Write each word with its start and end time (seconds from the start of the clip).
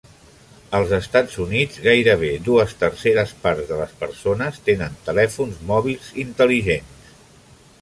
Als 0.77 0.91
Estats 0.97 1.35
Units, 1.43 1.75
gairebé 1.87 2.31
dues 2.47 2.73
terceres 2.79 3.33
parts 3.43 3.69
de 3.73 3.77
les 3.83 3.93
persones 4.01 4.59
tenen 4.71 4.97
telèfons 5.11 5.61
mòbils 5.73 6.09
intel·ligents. 6.25 7.07